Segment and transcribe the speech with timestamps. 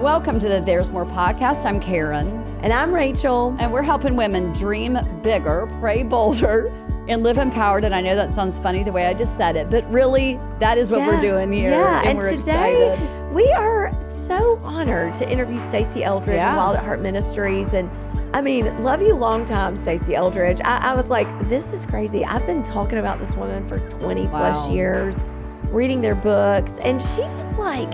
[0.00, 1.66] Welcome to the There's More podcast.
[1.66, 2.28] I'm Karen.
[2.62, 3.56] And I'm Rachel.
[3.58, 6.68] And we're helping women dream bigger, pray bolder,
[7.08, 7.82] and live empowered.
[7.82, 10.78] And I know that sounds funny the way I just said it, but really, that
[10.78, 11.08] is what yeah.
[11.08, 11.72] we're doing here.
[11.72, 13.34] Yeah, and, and we're today excited.
[13.34, 16.52] we are so honored to interview Stasi Eldredge Yeah.
[16.52, 17.74] of Wild at Heart Ministries.
[17.74, 17.90] And
[18.32, 20.60] I mean, love you long time, Stasi Eldredge.
[20.64, 22.24] I, I was like, this is crazy.
[22.24, 25.26] I've been talking about this woman for 20 plus years,
[25.70, 27.92] reading their books, and she just like,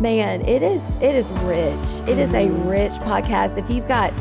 [0.00, 2.08] man, it is it is rich.
[2.08, 2.66] It is Mm-hmm.
[2.66, 3.58] a rich podcast.
[3.58, 4.12] If you've got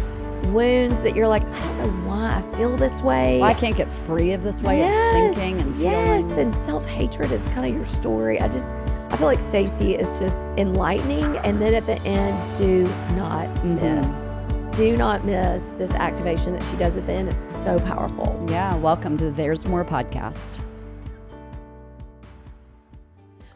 [0.48, 3.40] wounds that you're like, I don't know why I feel this way.
[3.40, 5.92] Well, I can't get free of this way yes, of thinking and feeling.
[5.92, 8.40] Yes, and self hatred is kind of your story.
[8.40, 8.74] I just,
[9.10, 11.38] I feel like Stasi is just enlightening.
[11.40, 12.84] And then at the end, do
[13.16, 13.76] not Mm-hmm.
[13.76, 14.32] miss.
[14.78, 17.30] Do not miss this activation that she does at the end.
[17.30, 18.40] It's so powerful.
[18.48, 20.60] Yeah, welcome to the There's More podcast.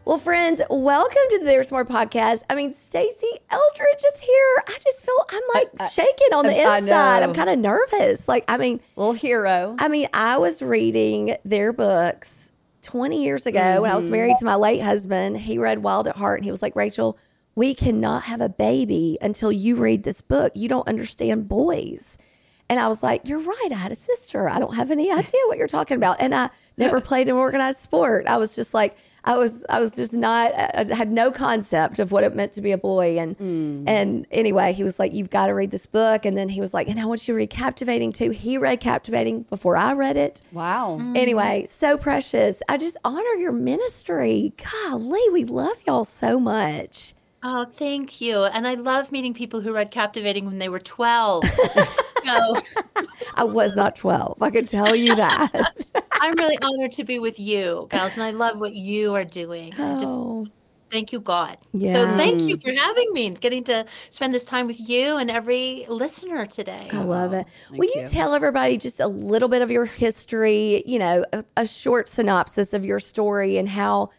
[0.04, 2.42] Well, friends, welcome to the There's More podcast.
[2.50, 4.64] I mean, Stasi Eldredge is here.
[4.68, 7.22] I just feel I'm like I- shaking on the inside.
[7.22, 8.28] I'm kind of nervous.
[8.28, 9.76] Like, I mean, Little hero.
[9.78, 14.14] I mean, I was reading their books 20 years ago when I was mm-hmm.
[14.14, 15.38] married to my late husband.
[15.38, 17.16] He read Wild at Heart and he was like, Rachel,
[17.54, 20.54] we cannot have a baby until you read this book.
[20.56, 22.18] You don't understand boys.
[22.72, 23.70] And I was like, You're right.
[23.72, 24.50] I had a sister.
[24.50, 26.20] I don't have any idea what you're talking about.
[26.20, 28.28] And I never played an organized sport.
[28.28, 32.12] I was just like, I was, I was just not, I had no concept of
[32.12, 33.20] what it meant to be a boy.
[33.20, 33.84] And, mm.
[33.88, 36.26] and anyway, he was like, You've got to read this book.
[36.26, 38.32] And then he was like, And I want you to read Captivating too.
[38.32, 40.42] He read Captivating before I read it.
[40.52, 40.98] wow.
[41.00, 41.16] Mm.
[41.16, 42.64] Anyway, so precious.
[42.68, 44.54] I just honor your ministry.
[44.58, 47.14] Golly, we love y'all so much.
[47.44, 48.44] Oh, thank you.
[48.44, 51.46] And I love meeting people who read Captivating when they were 12.
[52.24, 52.54] so
[53.34, 54.42] I was not 12.
[54.42, 55.52] I can tell you that.
[56.22, 59.74] I'm really honored to be with you, gals, and I love what you are doing.
[59.74, 60.46] I Just Oh,
[60.92, 61.58] thank you, God.
[61.74, 61.94] Yeah.
[61.94, 65.32] So thank you for having me and getting to spend this time with you and
[65.32, 66.90] every listener today.
[66.92, 67.48] I love it.
[67.50, 68.08] Thank Will you, you.
[68.08, 72.74] tell everybody just a little bit of your history, you know, a, a short synopsis
[72.76, 74.12] of your story and how,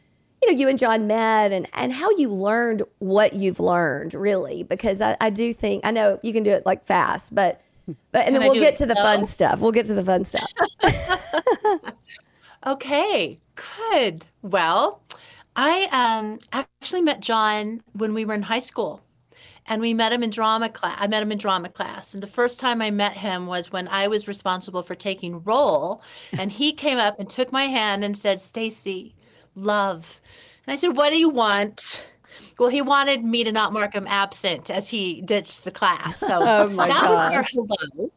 [0.43, 4.65] you know, you and John met and, and how you learned what you've learned, really?
[4.65, 7.97] Because I, I do think, I know you can do it like fast, but, but,
[8.15, 9.61] and Can then we'll get to the fun stuff.
[9.61, 10.49] We'll get to the fun stuff.
[12.65, 13.37] Okay,
[13.91, 14.25] good.
[14.43, 15.03] Well,
[15.57, 19.03] I um, actually met John when we were in high school.
[19.67, 20.97] And we met him in drama class.
[21.01, 22.15] I met him in drama class.
[22.15, 26.03] And the first time I met him was when I was responsible for taking roll.
[26.37, 29.13] And he came up and took my hand and said, Stasi,
[29.55, 30.21] love.
[30.67, 32.11] And I said, What do you want?
[32.63, 36.21] Well, he wanted me to not mark him absent as he ditched the class.
[36.21, 38.13] So Oh my that was our hello.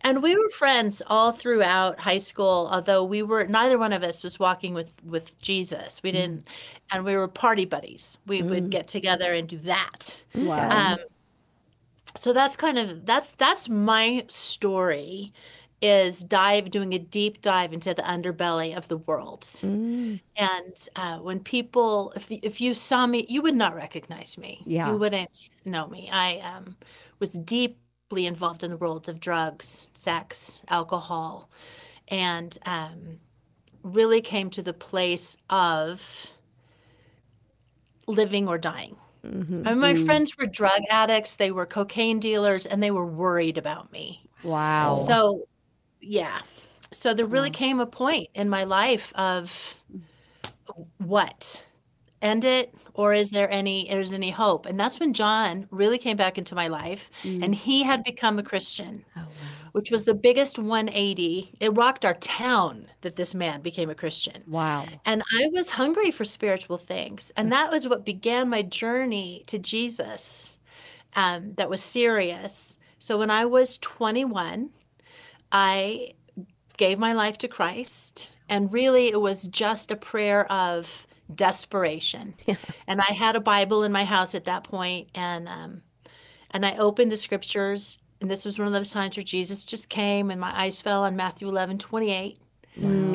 [0.00, 4.24] And we were friends all throughout high school, although we were neither one of us
[4.24, 6.02] was walking with with Jesus.
[6.02, 6.48] We didn't,
[6.90, 8.16] and we were party buddies.
[8.26, 10.24] We would get together and do that.
[10.34, 10.94] Wow.
[10.94, 10.98] Um,
[12.16, 15.34] so that's kind of that's that's my story
[15.82, 20.20] is dive doing a deep dive into the underbelly of the world Mm.
[20.36, 24.62] and uh, when people if the, if you saw me you would not recognize me
[24.66, 24.90] Yeah.
[24.90, 26.76] you wouldn't know me i um,
[27.18, 31.50] was deeply involved in the world of drugs sex alcohol
[32.08, 33.18] and um,
[33.82, 36.32] really came to the place of
[38.06, 39.66] living or dying Mhm.
[39.66, 43.56] I mean, my friends were drug addicts, they were cocaine dealers, and they were worried
[43.56, 44.20] about me.
[44.42, 44.92] wow.
[44.92, 45.48] So,
[46.06, 46.40] yeah.
[46.92, 49.80] So there really came a point in my life of
[50.98, 51.66] what?
[52.22, 54.64] End it or is there any is any hope?
[54.66, 58.42] And that's when John really came back into my life and he had become a
[58.42, 59.70] Christian, Oh, wow.
[59.72, 61.52] which was the biggest 180.
[61.60, 64.42] It rocked our town that this man became a Christian.
[64.46, 64.86] wow.
[65.04, 67.30] And I was hungry for spiritual things.
[67.36, 70.56] And that was what began my journey to Jesus
[71.16, 72.78] um, that was serious.
[72.98, 74.70] So when I was 21,
[75.54, 76.10] I
[76.76, 78.36] gave my life to Christ.
[78.48, 82.34] And really, it was just a prayer of desperation.
[82.86, 85.82] And I had a Bible in my house at that point, and um,
[86.50, 87.98] and I opened the scriptures.
[88.20, 91.04] And this was one of those times where Jesus just came, and my eyes fell
[91.04, 92.38] on Matthew 11, 28.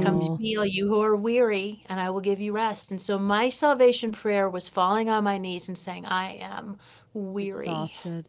[0.02, 2.92] Come to me, all you who are weary, and I will give you rest.
[2.92, 6.78] And so my salvation prayer was falling on my knees and saying, I am
[7.14, 7.66] weary.
[7.66, 8.28] Exhausted.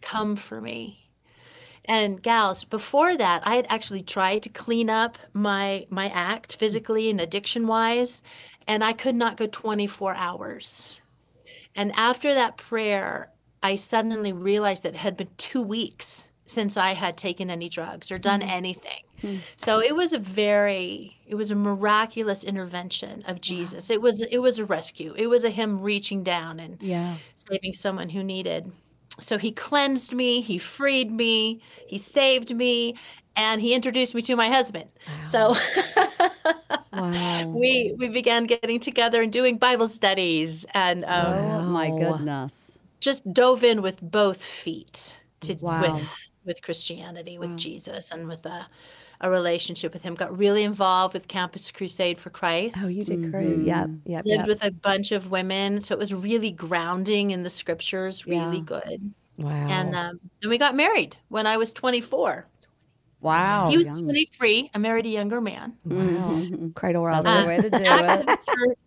[0.00, 1.01] Come for me.
[1.84, 7.10] And gals, before that, I had actually tried to clean up my my act physically
[7.10, 8.22] and addiction wise,
[8.68, 11.00] and I could not go 24 hours.
[11.74, 13.30] And after that prayer,
[13.62, 18.10] I suddenly realized that it had been two weeks since I had taken any drugs
[18.10, 18.50] or done mm-hmm.
[18.50, 19.02] anything.
[19.20, 19.36] Hmm.
[19.56, 23.90] So it was a very it was a miraculous intervention of Jesus.
[23.90, 25.14] It was it was a rescue.
[25.16, 27.16] It was a him reaching down and Yeah.
[27.34, 28.70] saving someone who needed.
[29.20, 32.96] So he cleansed me, he freed me, he saved me,
[33.36, 34.90] and he introduced me to my husband.
[35.22, 35.54] So
[36.92, 37.48] Wow.
[37.52, 42.78] we we began getting together and doing Bible studies and um, Oh my goodness.
[43.00, 45.80] just dove in with both feet to Wow.
[45.80, 48.66] with with Christianity, with Jesus, and with a,
[49.22, 50.14] a relationship with Him.
[50.14, 52.76] Got really involved with Campus Crusade for Christ.
[52.82, 53.48] Oh, you did great.
[53.48, 53.66] Mm-hmm.
[53.66, 53.90] Yep.
[54.04, 54.24] Yep.
[54.26, 54.48] lived Yep.
[54.48, 58.64] with a bunch of women, so it was really grounding in the scriptures, really Yeah.
[58.64, 59.14] good.
[59.38, 59.50] wow.
[59.50, 62.46] And um, then we got married when I was 24.
[63.20, 63.70] Wow.
[63.70, 64.02] he was young.
[64.04, 64.70] 23.
[64.74, 65.78] I married a younger man.
[65.84, 65.96] wow.
[65.96, 66.70] Mm-hmm.
[66.70, 67.40] Cradle That's robber.
[67.40, 68.38] the way to do uh, it.
[68.46, 68.78] church,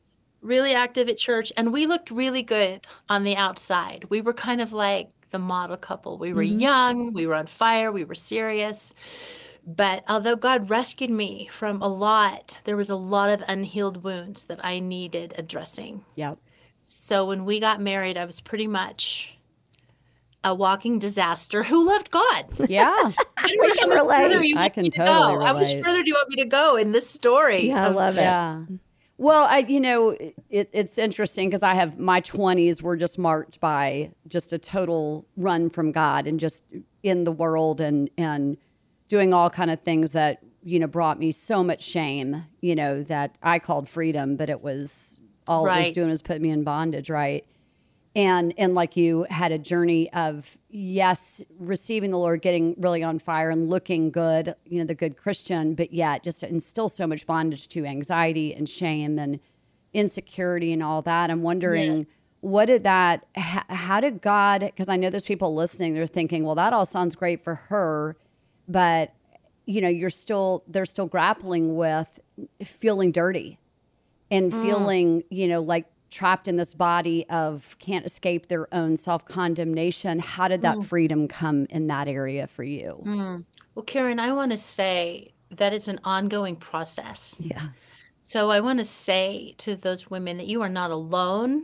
[0.42, 4.06] really active at church, and we looked really good on the outside.
[4.10, 6.18] We were kind of like the model couple.
[6.18, 6.60] We were mm-hmm.
[6.60, 8.94] young, we were on fire, we were serious.
[9.66, 14.46] But although God rescued me from a lot, there was a lot of unhealed wounds
[14.46, 16.06] that I needed addressing.
[16.16, 16.38] Yep.
[16.86, 19.36] So when we got married, I was pretty much
[20.44, 22.46] a walking disaster who loved God.
[22.70, 22.94] Yeah.
[23.38, 24.50] I don't know can how much further relate.
[24.50, 25.46] you I want can me to totally go.
[25.46, 27.68] How much further do you want me to go in this story?
[27.68, 28.22] Yeah, I of- love it.
[28.22, 28.66] Yeah.
[29.18, 33.62] Well, I you know it, it's interesting because I have my twenties were just marked
[33.62, 36.66] by just a total run from God and just
[37.02, 38.58] in the world and and
[39.16, 42.44] doing all kind of things that you know brought me so much shame.
[42.62, 46.42] You know that I called freedom, but it was all it was doing was put
[46.42, 47.46] me in bondage, right?
[48.18, 53.20] and and like you had a journey of yes receiving the lord getting really on
[53.20, 57.28] fire and looking good you know the good christian but yet just instill so much
[57.28, 59.38] bondage to anxiety and shame and
[59.94, 62.16] insecurity and all that i'm wondering Yes.
[62.40, 66.46] what did that how, how did god because i know there's people listening they're thinking
[66.46, 68.16] well that all sounds great for her
[68.68, 69.14] but
[69.66, 72.20] you know you're still they're still grappling with
[72.64, 73.60] feeling dirty
[74.32, 74.62] and mm.
[74.62, 80.20] feeling, you know, like trapped in this body of can't escape their own self condemnation.
[80.20, 80.86] How did that mm.
[80.86, 83.02] freedom come in that area for you?
[83.06, 83.46] Mm.
[83.74, 87.40] Well, Karen, I want to say that it's an ongoing process.
[87.44, 87.62] Yeah.
[88.24, 91.64] So I want to say to those women that you are not alone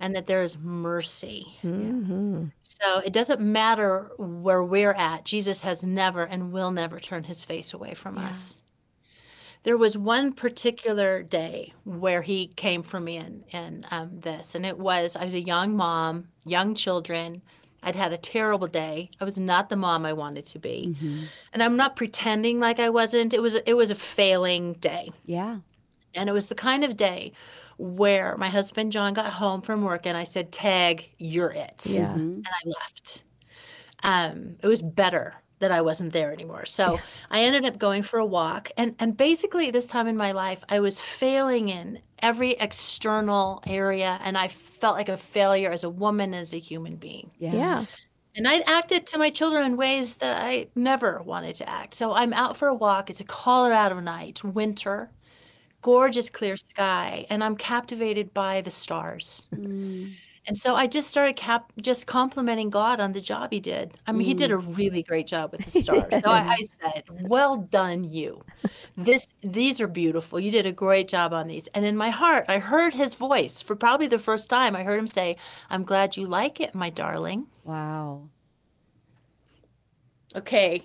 [0.00, 1.46] and that there is mercy.
[1.62, 2.46] Mm-hmm.
[2.60, 5.24] So it doesn't matter where we're at.
[5.24, 8.62] Jesus has never and will never turn his face away from us.
[9.62, 14.64] There was one particular day where he came for me in, in um, this, and
[14.64, 17.42] it was I was a young mom, young children.
[17.82, 19.10] I'd had a terrible day.
[19.20, 20.96] I was not the mom I wanted to be,
[21.52, 23.34] and I'm not pretending like I wasn't.
[23.34, 25.10] It was it was a failing day.
[25.24, 25.58] Yeah.
[26.16, 27.32] And it was the kind of day
[27.78, 31.86] where my husband John got home from work and I said, Tag, you're it.
[31.86, 32.12] Yeah.
[32.12, 33.24] And I left.
[34.02, 36.66] Um, it was better that I wasn't there anymore.
[36.66, 36.98] So
[37.30, 38.70] I ended up going for a walk.
[38.76, 44.18] And and basically this time in my life, I was failing in every external area
[44.22, 47.30] and I felt like a failure as a woman, as a human being.
[47.38, 47.54] Yeah.
[47.54, 47.84] Yeah.
[48.34, 51.94] And I'd acted to my children in ways that I never wanted to act.
[51.94, 53.08] So I'm out for a walk.
[53.08, 55.10] It's a Colorado night, winter,
[55.86, 59.46] gorgeous clear sky, and I'm captivated by the stars.
[59.54, 60.14] Mm.
[60.48, 63.96] And so I just started cap- just complimenting God on the job he did.
[64.04, 64.76] I mean, he did a mm.
[64.76, 66.18] really great job with the stars.
[66.18, 68.42] So I, I said, "Well done, you.
[68.96, 70.40] This these are beautiful.
[70.40, 73.62] You did a great job on these." And in my heart, I heard his voice
[73.62, 74.74] for probably the first time.
[74.74, 75.36] I heard him say,
[75.70, 78.28] "I'm glad you like it, my darling." Wow.
[80.34, 80.82] Okay,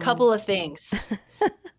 [0.00, 0.34] couple um.
[0.34, 1.06] of things.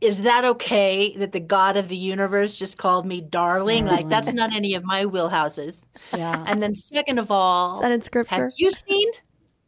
[0.00, 3.86] Is that okay that the God of the universe just called me darling?
[3.86, 5.86] Like that's not any of my wheelhouses.
[6.14, 6.44] Yeah.
[6.46, 8.34] And then second of all, Is that in scripture?
[8.34, 9.08] have you seen?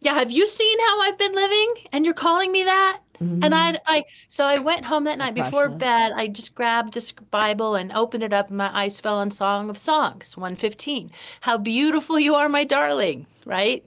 [0.00, 1.74] Yeah, have you seen how I've been living?
[1.92, 3.00] And you're calling me that?
[3.20, 3.44] Mm-hmm.
[3.44, 6.12] And I, I, so I went home that night before bed.
[6.16, 9.70] I just grabbed this Bible and opened it up, and my eyes fell on Song
[9.70, 11.10] of Songs, one fifteen.
[11.40, 13.26] How beautiful you are, my darling!
[13.46, 13.84] Right?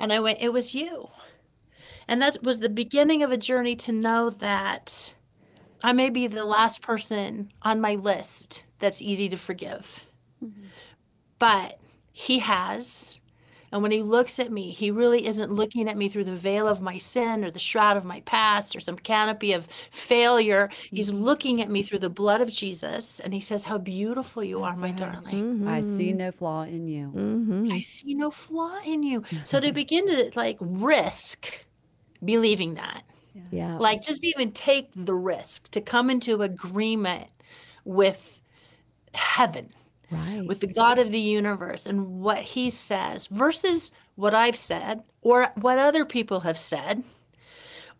[0.00, 1.08] And I went, it was you.
[2.08, 5.14] And that was the beginning of a journey to know that
[5.84, 10.06] I may be the last person on my list that's easy to forgive.
[11.38, 11.78] But
[12.10, 13.18] he has.
[13.70, 16.66] And when he looks at me, he really isn't looking at me through the veil
[16.68, 20.70] of my sin or the shroud of my past or some canopy of failure.
[20.90, 24.62] He's looking at me through the blood of Jesus and he says, How beautiful you
[24.62, 25.68] are, my darling.
[25.68, 27.08] I see no flaw in you.
[27.14, 27.72] Mm-hmm.
[27.72, 29.22] I see no flaw in you.
[29.44, 31.66] So to begin to like risk
[32.24, 33.02] believing that,
[33.50, 33.78] Yeah.
[33.78, 37.28] like just even take the risk to come into agreement
[37.84, 38.40] with
[39.14, 39.68] heaven
[40.10, 40.46] right.
[40.46, 45.48] with the God of the universe and what he says versus what I've said or
[45.56, 47.02] what other people have said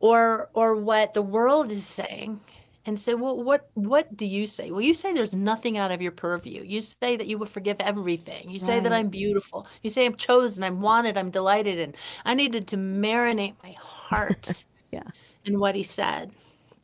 [0.00, 2.40] or or what the world is saying
[2.86, 4.70] and say well what what do you say?
[4.70, 6.62] Well you say there's nothing out of your purview.
[6.62, 8.50] You say that you will forgive everything.
[8.50, 9.66] You say that i'm beautiful.
[9.82, 14.64] You say i'm chosen i'm wanted i'm delighted and i needed to marinate my heart
[14.94, 15.02] Yeah.
[15.44, 16.30] In what he said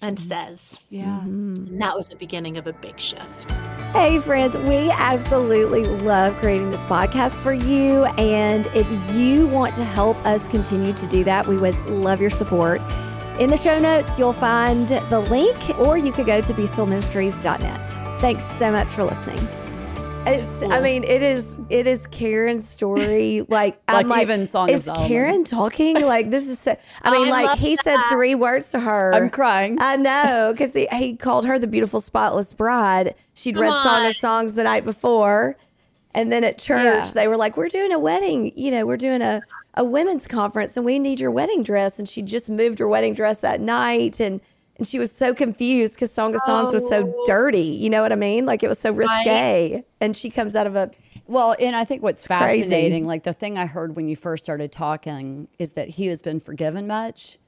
[0.03, 0.29] and mm-hmm.
[0.29, 1.21] says Yeah.
[1.23, 1.55] Mm-hmm.
[1.69, 3.57] and that was the beginning of a big shift
[3.93, 8.05] Hey, friends, we absolutely love creating this podcast for you.
[8.19, 12.31] And if you want to help us continue to do that, we would love your
[12.31, 12.81] support.
[13.41, 17.91] In the show notes, you'll find the link, or you could go to bestillministries.net.
[18.21, 19.45] Thanks so much for listening.
[20.33, 23.45] It's, I mean, it is it is Karen's story.
[23.51, 24.89] Like, I'm Like like, even Song is.
[24.95, 26.01] Karen talking?
[26.03, 26.73] Like, this is so.
[26.73, 29.13] I oh, mean, I like he said three words to her.
[29.13, 29.79] I'm crying.
[29.81, 33.15] I know because he, he called her the beautiful spotless bride.
[33.35, 35.57] She'd read Song of Songs the night before,
[36.15, 37.11] and then at church Yeah.
[37.13, 38.53] they were like, "We're doing a wedding.
[38.57, 39.43] You know, we're doing a
[39.75, 43.15] a women's conference, and we need your wedding dress." And she just moved her wedding
[43.15, 44.41] dress that night, and
[44.81, 47.23] and she was so confused because Song of Songs was so Oh.
[47.27, 47.61] dirty.
[47.63, 48.47] You know what I mean?
[48.47, 49.85] Like it was so risque.
[50.01, 50.91] And she comes out of a
[51.27, 52.63] Well, and I think what's crazy.
[52.63, 56.23] fascinating, like the thing I heard when you first started talking, is that he has
[56.23, 57.39] been forgiven much,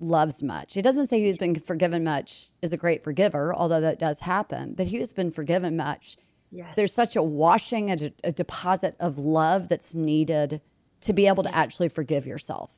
[0.00, 0.76] loves much.
[0.76, 4.72] It doesn't say he's been forgiven much is a great forgiver, although that does happen,
[4.74, 6.16] but he has been forgiven much.
[6.50, 10.60] yes There's such a washing, a, a deposit of love that's needed
[11.02, 12.72] to be able to actually forgive yourself.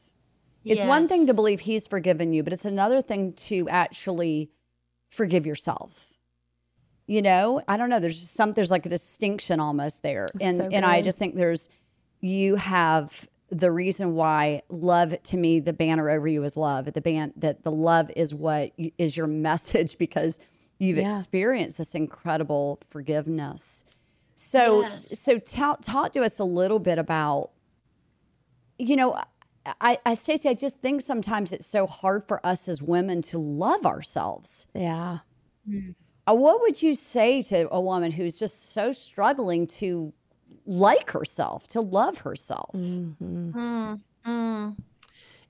[0.64, 4.50] It's one thing to believe he's forgiven you, but it's another thing to actually
[5.11, 6.12] forgive yourself.
[7.07, 7.99] You know, I don't know.
[7.99, 8.52] There's just some.
[8.52, 11.69] There's like a distinction almost there, and so and I just think there's
[12.21, 16.93] you have the reason why love to me the banner over you is love.
[16.93, 20.38] The ban that the love is what you, is your message because
[20.79, 21.07] you've Yeah.
[21.07, 23.85] experienced this incredible forgiveness.
[24.37, 25.19] So Yes.
[25.19, 27.50] so talk, talk to us a little bit about
[28.79, 29.21] you know,
[29.81, 33.38] I, I Stasi, I just think sometimes it's so hard for us as women to
[33.38, 34.67] love ourselves.
[34.75, 35.19] yeah.
[36.26, 40.12] Uh, what would you say to a woman who's just so struggling to
[40.67, 42.71] like herself, to love herself?
[42.75, 43.95] it,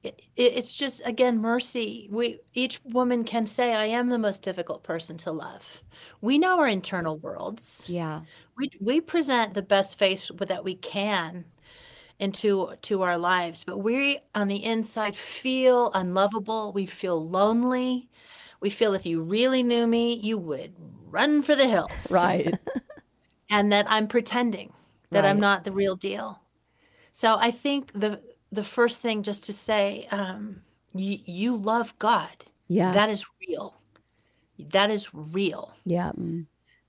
[0.03, 4.83] it- it's just again mercy we each woman can say i am the most difficult
[4.83, 5.83] person to love
[6.23, 8.23] we know our internal worlds Yeah.
[8.57, 11.45] we, we present the best face that we can
[12.21, 18.09] into to our lives but we on the inside feel unlovable we feel lonely
[18.61, 20.75] we feel if you really knew me you would
[21.11, 22.55] run for the hills Right.
[23.51, 24.73] and that I'm pretending
[25.11, 26.41] that I'm not the real deal.
[27.13, 28.21] So I think the
[28.53, 30.63] the first thing just to say, um,
[30.95, 32.31] you, you love God.
[32.69, 32.93] Yeah.
[32.93, 33.75] that is real.
[34.59, 35.73] That is real.
[35.85, 36.13] Yeah.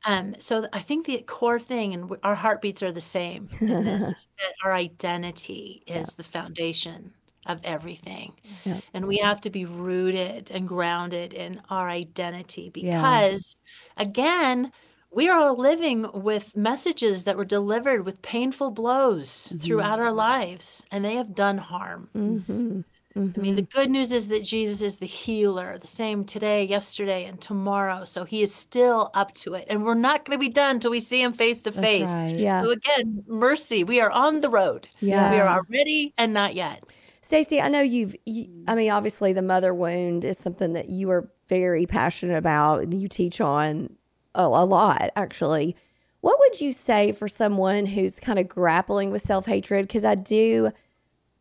[0.05, 4.03] Um, so I think the core thing, and our heartbeats are the same in this,
[4.11, 7.13] is that our identity is the foundation
[7.45, 8.33] of everything.
[8.63, 8.79] Yeah.
[8.93, 12.97] And we have to be rooted and grounded in our identity Yeah.
[13.01, 13.61] because,
[13.97, 14.71] again,
[15.11, 21.03] we are living with messages that were delivered with painful blows throughout our lives, and
[21.03, 22.09] they have done harm.
[22.15, 22.81] Mm-hmm.
[23.15, 23.79] I mean, the mm-hmm.
[23.79, 28.05] good news is that Jesus is the healer, the same today, yesterday, and tomorrow.
[28.05, 29.65] So he is still up to it.
[29.69, 32.17] And we're not going to be done till we see him face to face.
[32.23, 32.63] Yeah.
[32.63, 33.83] So again, mercy.
[33.83, 34.87] We are on the road.
[35.01, 35.31] Yeah.
[35.31, 36.83] We are already and not yet.
[37.21, 41.11] Stasi, I know you've, you, I mean, obviously the mother wound is something that you
[41.11, 43.95] are very passionate about and you teach on
[44.33, 45.75] a, a lot, actually.
[46.21, 49.87] What would you say for someone who's kind of grappling with self hatred?
[49.87, 50.71] Because I do,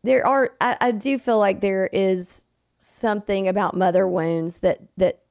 [0.03, 2.45] there are, I, I do feel like there is
[2.77, 5.21] something about mother wounds that, that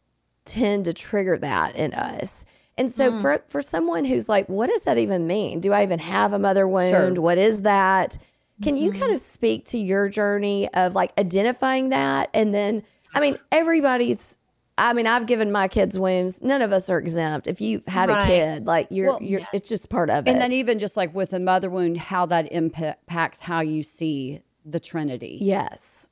[0.44, 2.44] tend to trigger that in us.
[2.78, 3.20] And so mm.
[3.20, 5.60] for, for someone who's like, what does that even mean?
[5.60, 7.18] Do I even have a mother wound?
[7.18, 8.16] What is that?
[8.62, 9.00] Can you mm-hmm.
[9.00, 12.30] kind of speak to your journey of like identifying that?
[12.32, 12.82] And then,
[13.14, 14.38] I mean, everybody's,
[14.78, 16.40] I mean, I've given my kids wounds.
[16.42, 17.46] None of us are exempt.
[17.46, 20.30] If you've had a kid, like you're, Well, you're, it's just part of it.
[20.30, 24.40] And then even just like with a mother wound, how that impacts how you see
[24.64, 25.38] the Trinity.
[25.40, 26.08] yes.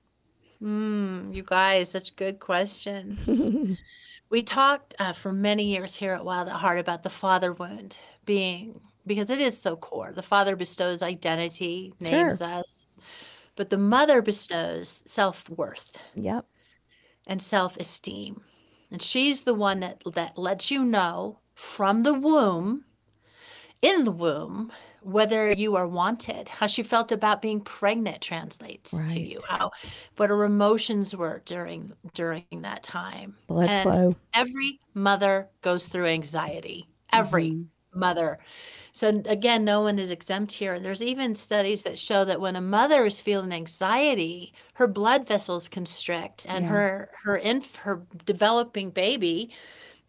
[0.60, 3.48] You guys, such good questions.
[4.30, 7.96] we talked uh, for many years here at Wild at Heart about the father wound
[8.24, 10.10] being, because it is so core.
[10.12, 12.10] The father bestows identity, Sure.
[12.26, 12.88] names us,
[13.54, 16.02] but the mother bestows self worth.
[16.16, 16.44] Yep.
[17.28, 18.42] and self-esteem.
[18.90, 22.84] And she's the one that that lets you know from the womb
[23.82, 24.72] in the womb
[25.08, 26.48] whether you are wanted.
[26.48, 29.38] How she felt about being pregnant translates to you.
[29.48, 29.58] Right.
[29.58, 29.70] How
[30.16, 33.36] what her emotions were during during that time.
[33.46, 34.16] Blood And flow.
[34.34, 36.88] Every mother goes through anxiety.
[37.12, 38.00] Every Mm-hmm.
[38.00, 38.38] mother.
[38.92, 40.74] So again, no one is exempt here.
[40.74, 45.26] And there's even studies that show that when a mother is feeling anxiety, her blood
[45.26, 46.70] vessels constrict and Yeah.
[46.70, 49.50] her her inf- her developing baby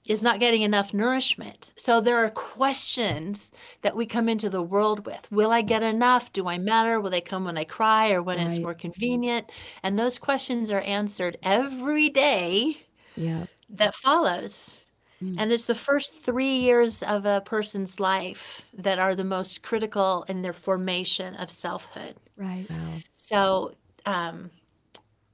[0.09, 1.71] is not getting enough nourishment.
[1.75, 3.51] So there are questions
[3.83, 5.31] that we come into the world with.
[5.31, 6.33] Will I get enough?
[6.33, 6.99] Do I matter?
[6.99, 9.51] Will they come when I cry or when it's more convenient?
[9.83, 12.75] And those questions are answered every day
[13.15, 13.45] Yeah.
[13.69, 14.87] that follows.
[15.21, 15.35] Mm.
[15.37, 20.25] And it's the first three years of a person's life that are the most critical
[20.27, 22.15] in their formation of selfhood.
[22.35, 22.65] Right.
[23.13, 23.75] So,
[24.07, 24.49] um,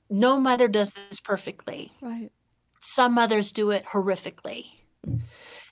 [0.09, 1.91] no mother does this perfectly.
[2.01, 2.31] Right.
[2.85, 4.65] Some mothers do it horrifically.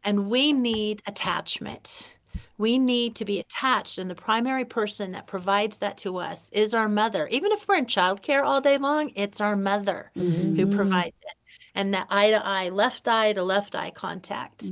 [0.03, 2.17] And we need attachment.
[2.57, 3.97] We need to be attached.
[3.97, 7.27] And the primary person that provides that to us is our mother.
[7.27, 11.37] Even if we're in childcare all day long, it's our mother who provides it.
[11.75, 14.65] And that eye to eye, left eye to left eye contact.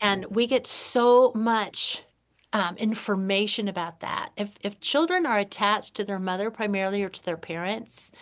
[0.00, 2.04] And we get so much
[2.52, 4.30] um, information about that.
[4.36, 8.12] If, if children are attached to their mother primarily or to their parents,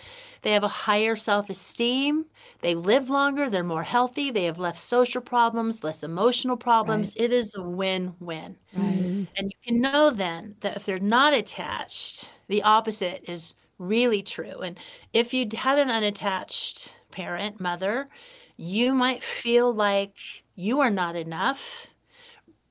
[0.43, 2.27] they have a higher self esteem.
[2.61, 3.49] They live longer.
[3.49, 4.31] They're more healthy.
[4.31, 7.17] They have less social problems, less emotional problems.
[7.17, 8.57] It is a win win.
[8.73, 9.27] Right.
[9.37, 14.61] And you can know then that if they're not attached, the opposite is really true.
[14.61, 14.79] And
[15.13, 18.09] if you had an unattached parent, mother,
[18.57, 20.19] you might feel like
[20.55, 21.89] you are not enough,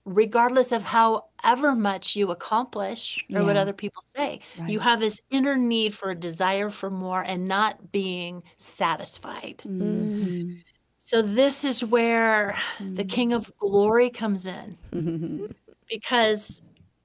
[0.06, 4.40] regardless of however much you accomplish or what other people say.
[4.68, 9.62] You have this inner need for a desire for more and not being satisfied.
[9.66, 10.54] Mm-hmm.
[11.00, 14.78] So, this is where the King of Glory comes in
[15.90, 16.62] because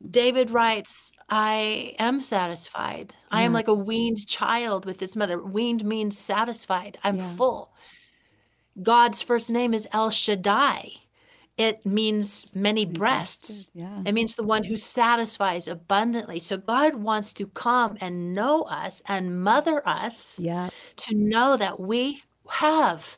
[0.09, 3.15] David writes, I am satisfied.
[3.31, 5.43] I am like a weaned child with his mother.
[5.43, 6.99] Weaned means satisfied.
[7.03, 7.29] I'm Yeah.
[7.29, 7.73] full.
[8.83, 10.91] God's first name is El Shaddai.
[11.57, 13.71] It means many breasts.
[13.73, 14.03] Yeah.
[14.05, 16.39] It means the one who satisfies abundantly.
[16.39, 20.69] So God wants to come and know us and mother us Yeah.
[20.97, 23.17] to know that we have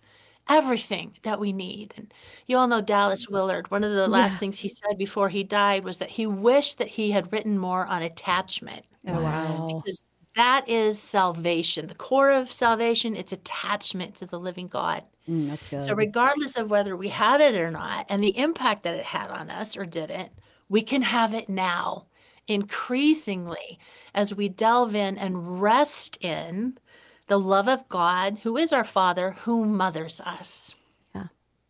[0.49, 1.95] everything that we need.
[1.97, 2.15] And
[2.47, 3.71] you all know Dallas Willard.
[3.73, 6.89] One of the last things he said before he died was that he wished that
[6.89, 9.81] he had written more on attachment Oh, wow.
[9.85, 10.05] because
[10.37, 11.89] that is salvation.
[11.89, 15.03] The core of salvation, it's attachment to the living God.
[15.29, 15.81] Mm.
[15.83, 19.31] So, regardless of whether we had it or not, and the impact that it had
[19.31, 20.31] on us or didn't,
[20.69, 22.07] we can have it now
[22.47, 23.79] increasingly
[24.15, 26.79] as we delve in and rest in
[27.27, 30.75] the love of God, who is our Father, who mothers us.
[31.15, 31.27] Yeah.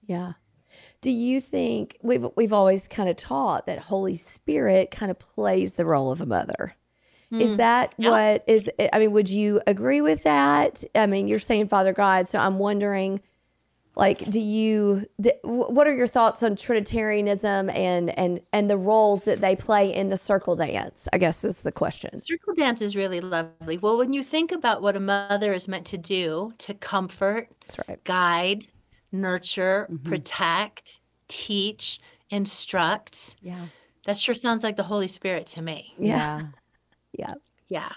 [0.06, 0.32] Yeah.
[1.00, 5.74] Do you think we've we've always kind of taught that Holy Spirit kind of plays
[5.74, 6.76] the role of a mother?
[7.30, 10.82] Is that what is I mean, would you agree with that?
[10.94, 13.20] I mean, you're saying Father God, so I'm wondering
[13.98, 19.24] like do you d- what are your thoughts on trinitarianism and and and the roles
[19.24, 21.08] that they play in the circle dance?
[21.12, 22.18] I guess is the question.
[22.18, 23.76] Circle dance is really lovely.
[23.76, 27.78] Well, when you think about what a mother is meant to do to comfort, That's
[27.88, 28.02] right.
[28.04, 28.64] guide,
[29.10, 30.08] nurture, mm-hmm.
[30.08, 31.98] protect, teach,
[32.30, 33.66] instruct, yeah.
[34.06, 35.94] that sure sounds like the Holy Spirit to me.
[35.98, 36.40] Yeah.
[37.12, 37.34] Yeah.
[37.70, 37.92] Yeah.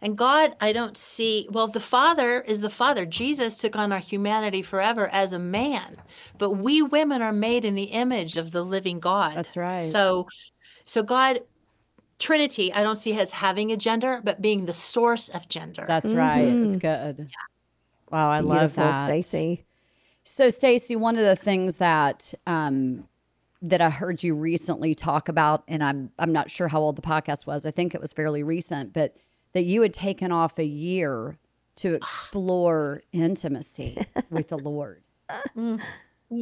[0.00, 3.04] And God, I don't see, well, the Father is the Father.
[3.04, 5.96] Jesus took on our humanity forever as a man,
[6.38, 9.36] but we women are made in the image of the living God.
[9.36, 9.82] That's right.
[9.82, 10.28] So,
[10.84, 11.40] so God,
[12.18, 15.84] Trinity, I don't see as having a gender, but being the source of gender.
[15.86, 16.46] That's right.
[16.46, 17.28] It's good.
[18.10, 19.08] Wow, I love Beautiful, that.
[19.08, 19.64] Stasi.
[20.22, 23.08] So, Stasi, one of the things that um,
[23.62, 27.02] that I heard you recently talk about, and I'm I'm not sure how old the
[27.02, 27.66] podcast was.
[27.66, 29.16] I think it was fairly recent, but
[29.52, 31.38] that you had taken off a year
[31.76, 33.96] to explore intimacy
[34.30, 35.02] with the Lord.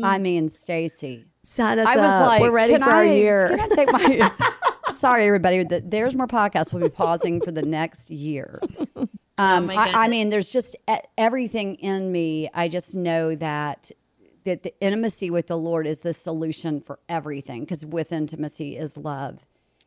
[0.03, 2.27] I mean, Stasi, Sign us I was up.
[2.27, 3.49] like, We're ready for our I- year.
[3.49, 4.31] Can I take my?
[4.89, 5.65] Sorry, everybody.
[5.65, 6.73] th- There's more podcasts.
[6.73, 8.61] We'll be pausing for the next year.
[9.39, 10.77] Um, my I, I mean, there's just
[11.19, 12.49] everything in me.
[12.55, 13.91] I just know that
[14.45, 17.61] that the intimacy with the Lord is the solution for everything.
[17.61, 19.45] Because with intimacy is love,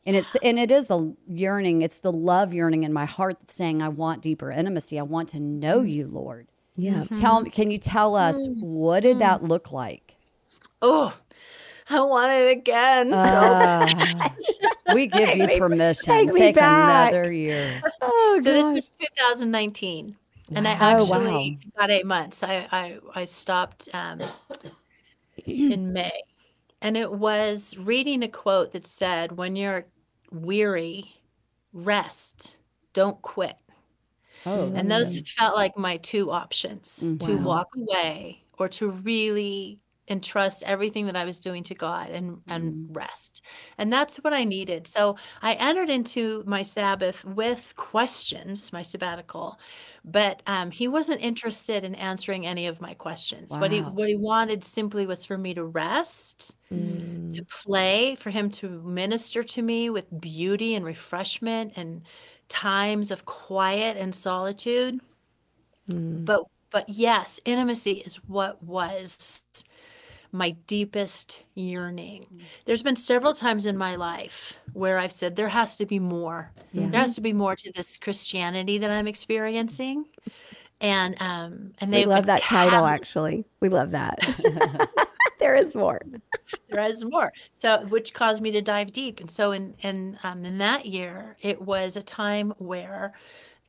[0.10, 1.84] and it's and it is the yearning.
[1.84, 4.98] It's the love yearning in my heart that's saying, "I want deeper intimacy.
[4.98, 5.88] I want to know mm-hmm.
[5.88, 6.94] you, Lord." yeah.
[6.94, 7.20] Mm-hmm.
[7.20, 8.62] Tell me, can you tell us mm-hmm.
[8.62, 10.16] what did that look like?
[10.82, 11.16] oh,
[11.90, 13.12] I want it again.
[13.14, 13.88] Ah.
[14.92, 16.12] We give you permission.
[16.12, 17.80] take Take, me another year.
[18.02, 20.16] Oh, So this was 2019,
[20.56, 20.78] and I Wow.
[20.82, 22.42] Oh, actually got eight months.
[22.42, 24.20] I I, I stopped um,
[25.46, 26.24] in May,
[26.82, 29.86] and it was reading a quote that said, "When you're
[30.32, 31.16] weary,
[31.74, 32.58] rest.
[32.94, 33.56] Don't quit."
[34.46, 37.44] Oh, and those felt like my two options: to mm-hmm.
[37.44, 39.80] walk away or to really
[40.10, 43.44] entrust everything that I was doing to God and and rest.
[43.78, 44.88] And that's what I needed.
[44.88, 49.60] So I entered into my Sabbath with questions, my sabbatical,
[50.04, 53.58] but um, he wasn't interested in answering any of my questions.
[53.58, 57.34] What he what he wanted simply was for me to rest, Mm.
[57.36, 62.04] to play, for him to minister to me with beauty and refreshment and
[62.48, 65.00] times of quiet and solitude.
[65.90, 66.26] Mm.
[66.26, 69.44] But but yes, intimacy is what was
[70.32, 72.26] my deepest yearning.
[72.66, 76.52] There's been several times in my life where I've said there has to be more.
[76.74, 80.06] There has to be more to this Christianity that I'm experiencing.
[80.82, 83.46] And um and they love that title, actually.
[83.60, 84.20] We love that.
[85.40, 86.00] there is more.
[86.70, 90.46] there is more so which caused me to dive deep and so in in um,
[90.46, 93.14] in that year it was a time where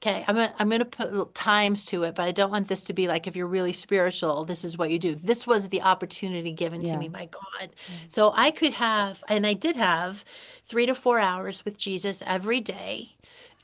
[0.03, 2.93] okay i'm gonna i'm gonna put times to it but i don't want this to
[2.93, 5.15] be like if you're really spiritual this is what you do.
[5.15, 7.71] This was the opportunity given to me my god.
[8.09, 10.25] So i could have and i did have
[10.65, 13.17] three to four hours with jesus every day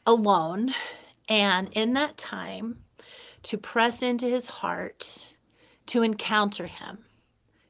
[0.04, 0.72] alone.
[1.28, 2.78] And in that time
[3.42, 5.34] to press into his heart
[5.86, 6.98] to encounter him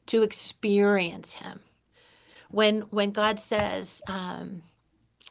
[0.06, 1.60] to experience him.
[2.50, 4.62] When when god says um,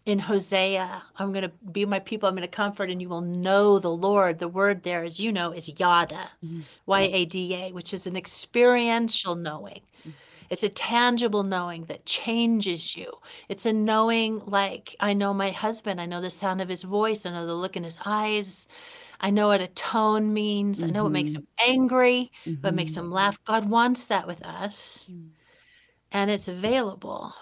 [0.06, 3.22] in hosea i'm going to be my people i'm going to comfort and you will
[3.22, 6.62] know the lord the word there as you know is yada mm-hmm.
[6.86, 10.12] y-a-d-a which is an experiential knowing mm-hmm.
[10.50, 13.12] it's a tangible knowing that changes you.
[13.50, 17.26] It's a knowing like I know my husband, I know the sound of his voice,
[17.26, 18.68] I know the look in his eyes.
[19.20, 20.84] I know what a tone means.
[20.84, 21.40] I know what makes mm-hmm.
[21.40, 22.32] him angry,
[22.62, 23.44] what makes him laugh.
[23.46, 25.10] God wants that with us.
[26.12, 27.34] And it's available.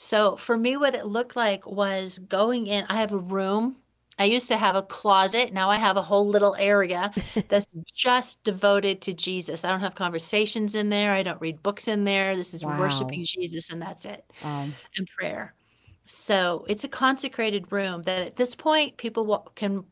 [0.00, 2.86] So for me, what it looked like was going in.
[2.88, 3.76] I have a room.
[4.18, 5.52] I used to have a closet.
[5.52, 7.12] Now I have a whole little area
[7.48, 9.62] that's just devoted to Jesus.
[9.62, 11.12] I don't have conversations in there.
[11.12, 12.34] I don't read books in there.
[12.34, 12.78] This is Wow.
[12.78, 15.52] worshiping Jesus, and that's it, Um, and prayer.
[16.06, 19.84] So it's a consecrated room that at this point people can,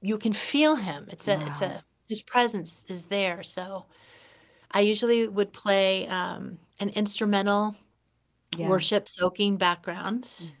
[0.00, 1.08] you can feel him.
[1.10, 3.42] It's a, it's a, his presence is there.
[3.42, 3.86] So
[4.70, 7.74] I usually would play um, an instrumental
[8.56, 8.68] yeah.
[8.68, 10.52] worship soaking backgrounds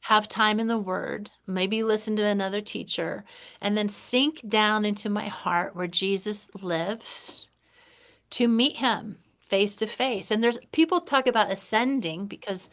[0.00, 3.24] have time in the word maybe listen to another teacher
[3.60, 7.48] and then sink down into my heart where jesus lives
[8.30, 10.30] to meet him face to face.
[10.30, 12.70] And there's people talk about ascending because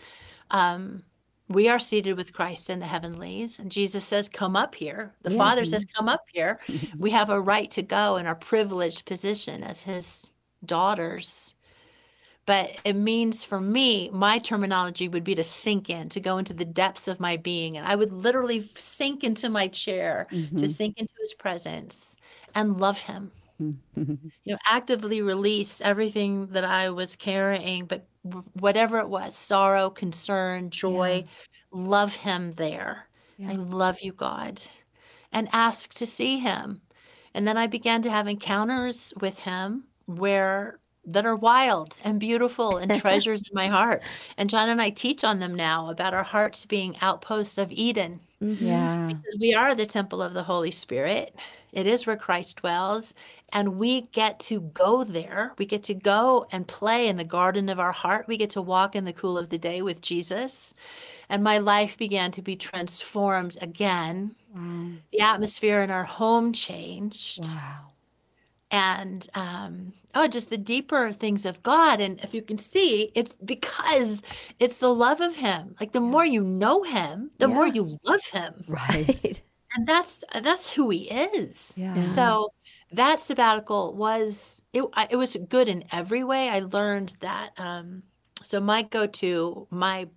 [0.52, 1.04] um,
[1.48, 5.14] we are seated with christ in the heavenlies and jesus says come up here.
[5.22, 5.38] The Yeah.
[5.38, 6.60] father says come up here.
[6.98, 10.32] We have a right to go in our privileged position as his
[10.66, 11.56] daughters
[12.46, 16.54] but it means for me my terminology would be to sink in to go into
[16.54, 17.78] the depths of my being.
[17.78, 20.66] And i would literally sink into my chair to mm-hmm.
[20.66, 22.18] sink into his presence
[22.54, 23.32] and love him.
[23.96, 28.06] You know actively release everything that i was carrying but
[28.60, 31.24] whatever it was sorrow concern joy
[31.72, 33.08] love him there.
[33.46, 34.62] I love you god.
[35.32, 36.82] And ask to see him.
[37.34, 42.78] And then i began to have encounters with him where that are wild and beautiful
[42.78, 44.04] and treasures in my heart
[44.38, 48.20] and john and i teach on them now about our hearts being outposts of eden
[48.42, 48.66] mm-hmm.
[48.66, 49.08] Yeah.
[49.08, 51.36] because we are the temple of the Holy Spirit.
[51.72, 53.16] It is where Christ dwells.
[53.52, 55.54] And we get to go there.
[55.58, 58.28] We get to go and play in the garden of our heart.
[58.28, 60.74] We get to walk in the cool of the day with Jesus.
[61.30, 64.36] And my life began to be transformed again.
[65.12, 67.92] The atmosphere in our home changed Wow.
[68.72, 72.02] And um, oh, just the deeper things of God.
[72.02, 74.24] And if you can see, it's because
[74.60, 75.76] it's the love of Him.
[75.80, 79.42] Like the more you know Him, the more you love Him, Right.
[79.76, 81.80] and that's that's who He is.
[81.82, 82.00] Yeah.
[82.00, 82.52] So
[82.92, 84.84] that sabbatical was it.
[85.10, 86.50] It was good in every way.
[86.50, 87.52] I learned that.
[87.58, 88.04] Um,
[88.42, 90.08] so my go-to, my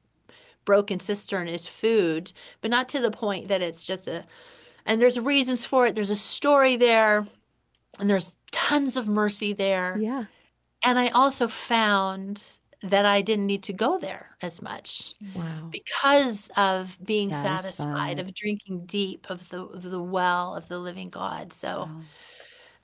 [0.65, 4.25] broken cistern is food, but not to the point that it's just a.
[4.87, 5.95] And there's reasons for it.
[5.95, 7.27] There's a story there,
[8.01, 9.97] and there's tons of mercy there.
[9.99, 10.25] Yeah.
[10.83, 15.69] And I also found that I didn't need to go there as much Wow.
[15.71, 18.21] because of being satisfied, Satisfied.
[18.21, 21.53] of drinking deep of the of the well of the living God.
[21.53, 22.01] So, Wow.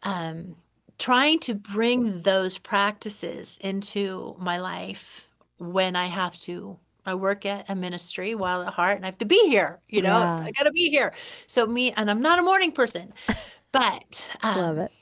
[0.03, 0.57] um,
[0.99, 6.79] trying to bring those practices into my life when I have to.
[7.07, 9.79] I work at a ministry Wild at Heart, and I have to be here.
[9.89, 10.43] You know, Yeah.
[10.45, 11.13] I got to be here.
[11.47, 13.13] So me, and I'm not a morning person,
[13.73, 14.93] but um, Love it.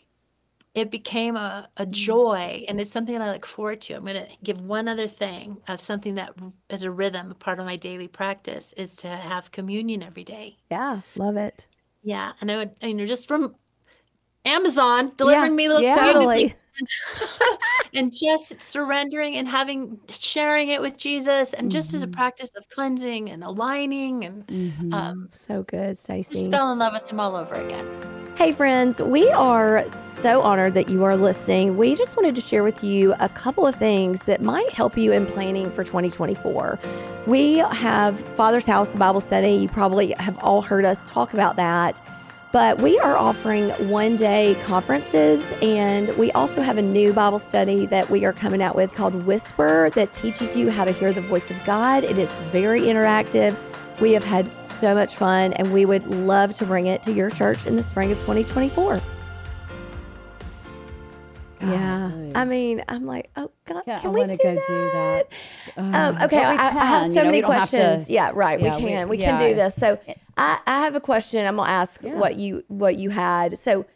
[0.74, 1.90] It became a, a mm.
[1.90, 3.94] joy and it's something that I look forward to.
[3.94, 6.34] I'm going to give one other thing of something that
[6.70, 10.56] is a rhythm, a part of my daily practice is to have communion every day.
[10.70, 11.00] Yeah.
[11.16, 11.68] Love it.
[12.02, 12.32] Yeah.
[12.40, 13.54] And I would, you know, just from
[14.44, 15.96] Amazon delivering me little yeah.
[15.96, 16.54] communion Totally.
[17.94, 22.14] and just surrendering and having sharing it with Jesus and just as a mm-hmm.
[22.14, 24.94] practice of cleansing and aligning and mm-hmm.
[24.94, 26.50] um, So good, just Stasi.
[26.50, 28.21] fell in love with him all over again.
[28.34, 31.76] Hey, friends, we are so honored that you are listening.
[31.76, 35.12] We just wanted to share with you a couple of things that might help you
[35.12, 36.78] in planning for 2024.
[37.26, 39.50] We have Father's House, the Bible study.
[39.50, 42.00] You probably have all heard us talk about that.
[42.52, 47.86] But we are offering one day conferences, and we also have a new Bible study
[47.86, 51.20] that we are coming out with called Whisper that teaches you how to hear the
[51.20, 52.02] voice of God.
[52.02, 53.56] It is very interactive.
[54.02, 57.30] We have had so much fun, and we would love to bring it to your
[57.30, 59.00] church in the spring of 2024.
[61.60, 62.10] Yeah.
[62.10, 62.32] Golly.
[62.34, 64.66] I mean, I'm like, oh, God, Yeah, can I we do go that?
[64.66, 65.72] do that.
[65.76, 68.10] Um, okay, but we I, I have so you know, many we don't to- questions.
[68.10, 68.58] yeah, right.
[68.60, 69.08] Yeah, we we- can.
[69.08, 69.76] We, can do this.
[69.76, 69.96] So
[70.36, 71.46] I, I have a question.
[71.46, 72.16] I'm gonna ask Yeah.
[72.16, 73.56] what you what you had.
[73.56, 73.86] So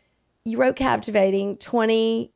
[0.44, 2.30] you wrote captivating 20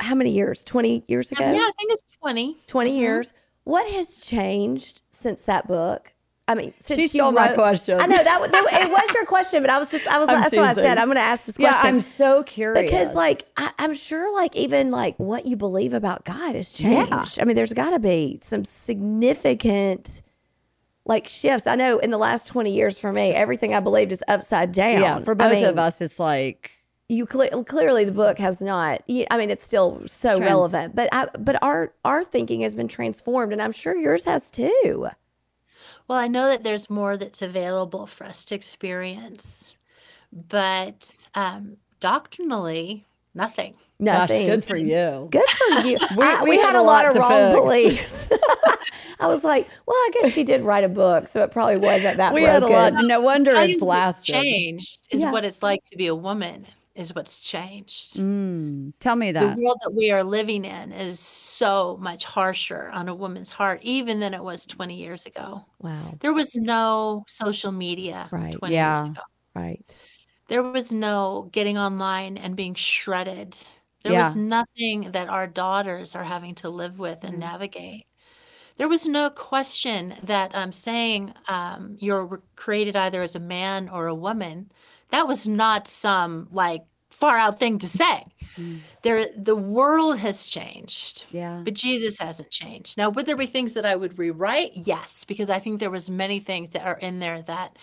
[0.00, 0.62] how many years?
[0.62, 1.44] 20 years ago?
[1.44, 2.56] Um, yeah, I think it's 20.
[2.68, 3.32] 20 years.
[3.64, 6.12] What has changed since that book?
[6.48, 8.00] I mean, since She stole my wrote- question.
[8.00, 10.40] I know that, that it was your question, but I was just I was I'm
[10.40, 10.96] that's what I said.
[10.96, 11.76] I'm going to ask this question.
[11.82, 11.88] Yeah.
[11.88, 16.24] I'm so curious because like I, I'm sure like even like what you believe about
[16.24, 17.10] God has changed.
[17.10, 17.24] Yeah.
[17.42, 20.22] I mean, there's got to be some significant
[21.04, 21.66] like shifts.
[21.66, 25.00] I know in the last 20 years for me, everything I believed is upside down.
[25.00, 26.72] yeah, for I both mean, of us, it's like
[27.08, 29.02] you cle- clearly the book has not.
[29.08, 32.88] I mean, it's still so Trans- relevant, but I, but our our thinking has been
[32.88, 35.08] transformed, and I'm sure yours has too.
[36.08, 39.76] Well, I know that there's more that's available for us to experience,
[40.32, 43.72] but um, doctrinally, nothing.
[43.72, 44.46] gosh, Nothing.
[44.46, 45.28] good for you.
[45.30, 45.98] Good for you.
[46.16, 48.28] We- I- we we, had had a a lot, lot of wrong fix.
[48.28, 48.32] beliefs.
[49.20, 52.18] I was like, well, I guess she did write a book, so it probably wasn't
[52.18, 52.70] that We broken.
[52.70, 53.04] had a lot.
[53.06, 54.32] No wonder it's you what's lasted.
[54.34, 55.32] changed is Yeah.
[55.32, 56.66] what it's like to be a woman.
[56.96, 58.16] Is what's changed.
[58.16, 59.54] Mm, tell me that.
[59.56, 63.80] the world that we are living in is so much harsher on a woman's heart,
[63.82, 65.66] even than it was 20 years ago.
[65.80, 66.14] Wow.
[66.20, 68.52] There was no social media Right.
[68.52, 69.10] 20 years Yeah.
[69.10, 69.20] ago.
[69.54, 69.98] Right.
[70.48, 73.54] There was no getting online and being shredded.
[74.02, 74.24] There Yeah.
[74.24, 78.06] was nothing that our daughters are having to live with and navigate.
[78.78, 84.06] There was no question that um, saying um, you're created either as a man or
[84.06, 84.70] a woman,
[85.10, 88.24] that was not some like far out thing to say.
[88.56, 88.78] Mm.
[89.02, 91.24] There, the world has changed.
[91.30, 91.62] Yeah.
[91.64, 92.98] But Jesus hasn't changed.
[92.98, 94.72] Now, would there be things that I would rewrite?
[94.74, 97.78] Yes, because I think there was many things that are in there that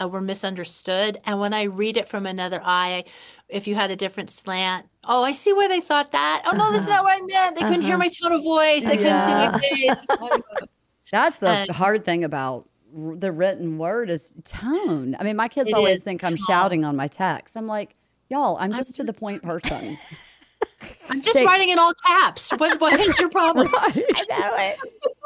[0.00, 1.18] uh, were misunderstood.
[1.24, 3.04] And when I read it from another eye,
[3.48, 6.42] if you had a different slant, oh, I see why they thought that.
[6.46, 7.18] Oh no, that's not uh-huh.
[7.20, 7.56] what I meant.
[7.56, 7.98] They couldn't hear uh-huh.
[7.98, 8.86] my tone of voice.
[8.86, 10.06] They couldn't see my face.
[11.12, 15.16] Uh, that's the hard thing about the written word is tone.
[15.20, 16.46] I mean, my kids It always think I'm tone.
[16.46, 17.56] shouting on my text.
[17.56, 17.94] I'm like,
[18.30, 19.96] y'all, I'm just to the point person.
[21.10, 22.50] I'm just writing in all caps.
[22.56, 23.68] What, what is your problem?
[23.72, 24.80] I know it.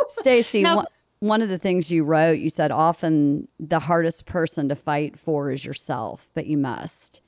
[0.09, 0.76] Stasi, No.
[0.76, 0.87] one,
[1.20, 5.50] one of the things you wrote, you said often the hardest person to fight for
[5.50, 7.22] is yourself, but you must.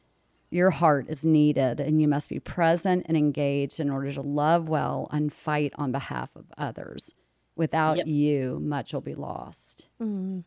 [0.50, 4.68] Your heart is needed, and you must be present and engaged in order to love
[4.68, 7.14] well and fight on behalf of others.
[7.56, 8.06] Without Yep.
[8.06, 9.90] you, much will be lost.
[10.00, 10.40] Mm-hmm.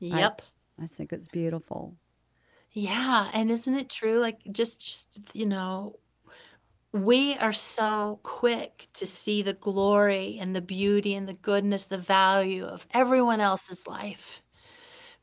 [0.00, 0.42] Yep.
[0.78, 1.98] I think it's beautiful.
[2.72, 4.18] Yeah, and isn't it true?
[4.18, 5.96] Like just, just you know,
[6.92, 11.98] we are so quick to see the glory and the beauty and the goodness, the
[11.98, 14.42] value of everyone else's life.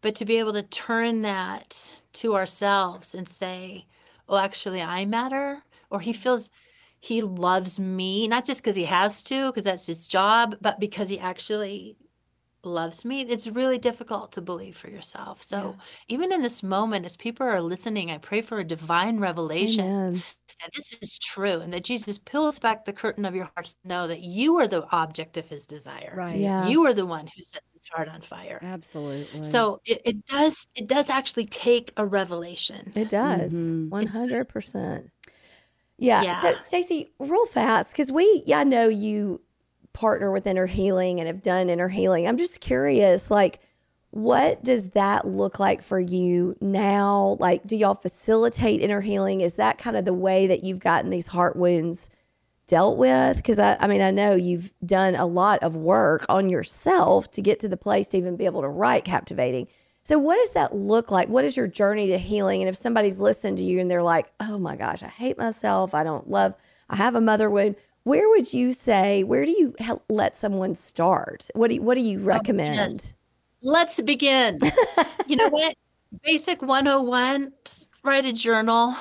[0.02, 3.88] But to be able to turn that to ourselves and say,
[4.30, 6.52] "Oh, actually I matter," or he feels
[7.02, 11.10] he loves me, not just because he has to, because that's his job, but because
[11.10, 11.98] he actually
[12.66, 15.42] loves me, it's really difficult to believe for yourself.
[15.42, 15.76] So
[16.08, 20.24] even in this moment, as people are listening, I pray for a divine revelation Amen.
[20.62, 23.88] that this is true and that Jesus peels back the curtain of your hearts to
[23.88, 26.14] know that you are the object of his desire.
[26.16, 26.38] Right.
[26.38, 26.68] Yeah.
[26.68, 28.60] You are the one who sets his heart on fire.
[28.62, 29.44] Absolutely.
[29.44, 32.92] So it, it does it does actually take a revelation.
[32.96, 33.54] It does.
[33.54, 33.90] Mhm.
[33.90, 35.12] One hundred percent.
[35.98, 36.24] Yeah.
[36.24, 36.40] Yeah.
[36.42, 39.42] So Stasi, real fast, because we yeah, I know you
[39.94, 42.28] partner with inner healing and have done inner healing.
[42.28, 43.60] I'm just curious, like,
[44.12, 47.38] what does that look like for you now?
[47.40, 49.42] Like, do y'all facilitate inner healing?
[49.42, 52.10] Is that kind of the way that you've gotten these heart wounds
[52.68, 53.38] dealt with?
[53.38, 57.42] Because I, I mean, I know you've done a lot of work on yourself to
[57.42, 59.68] get to the place to even be able to write captivating.
[60.06, 61.30] So, what does that look like?
[61.30, 62.62] What is your journey to healing?
[62.62, 65.96] And if somebody's listened to you and they're like, oh my gosh, I hate myself,
[65.96, 66.54] I don't love,
[66.90, 69.74] I have a mother wound, where would you say, where do you
[70.08, 71.48] let someone start?
[71.56, 73.14] What do you, what do you recommend?
[73.64, 74.60] Let's begin.
[75.28, 75.76] you know what?
[76.24, 77.52] Basic 101
[78.04, 78.96] write a journal,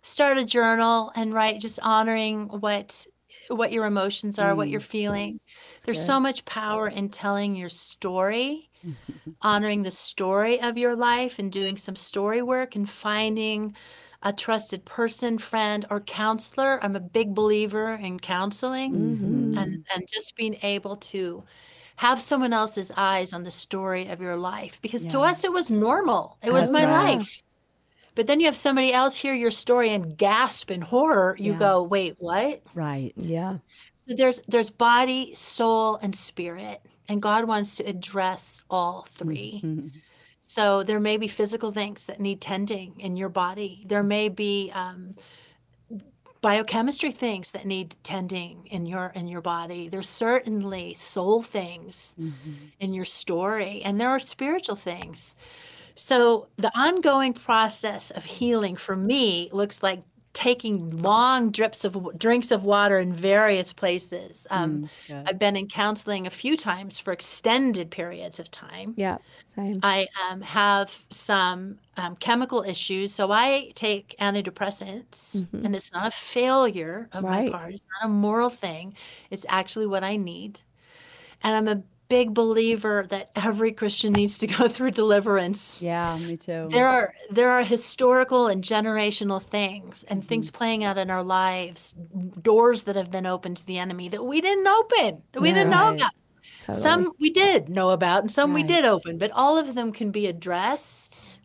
[0.00, 3.06] start a journal, and write just honoring what
[3.48, 4.84] what your emotions are, what you're Mm.
[4.84, 5.40] feeling.
[5.84, 6.06] There's good.
[6.06, 8.70] so much power in telling your story,
[9.42, 13.74] honoring the story of your life, and doing some story work and finding
[14.22, 16.82] a trusted person, friend, or counselor.
[16.84, 19.54] I'm a big believer in counseling Mhm.
[19.56, 21.44] and, and just being able to
[21.96, 25.70] have someone else's eyes on the story of your life because to us it was
[25.70, 26.38] normal.
[26.42, 27.18] It was my right.
[27.18, 27.42] life.
[28.14, 31.36] But then you have somebody else hear your story and gasp in horror.
[31.38, 31.58] You Yeah.
[31.58, 33.14] go, "Wait, what?" Right.
[33.16, 33.58] Yeah.
[33.98, 39.92] So there's there's body, soul, and spirit, and God wants to address all 3 Mhm.
[40.40, 43.84] So there may be physical things that need tending in your body.
[43.86, 45.14] There may be um,
[46.40, 49.88] biochemistry things that need tending in your in your body.
[49.88, 52.72] There's certainly soul things Mhm.
[52.80, 55.36] in your story, and there are spiritual things.
[55.94, 60.02] So the ongoing process of healing for me looks like
[60.34, 64.46] taking long drips of drinks of water in various places.
[64.50, 65.24] Um, Mm.
[65.28, 68.94] I've been in counseling a few times for extended periods of time.
[68.96, 69.18] Yeah.
[69.44, 69.80] Same.
[69.82, 76.10] I um, have some um, chemical issues, so I take antidepressants, and it's not a
[76.10, 77.50] failure of Right.
[77.52, 77.74] my part.
[77.74, 78.94] It's not a moral thing.
[79.30, 80.60] It's actually what I need.
[81.42, 81.82] And I'm a
[82.12, 85.80] big believer that every Christian needs to go through deliverance.
[85.80, 86.68] Yeah, me too.
[86.70, 91.94] There are there are historical and generational things and things playing out in our lives,
[92.42, 95.70] doors that have been opened to the enemy that we didn't open, that we didn't
[95.70, 95.96] know Right.
[96.00, 96.12] about.
[96.60, 96.82] Totally.
[96.82, 100.10] Some we did know about and some we did open, but all of them can
[100.10, 101.40] be addressed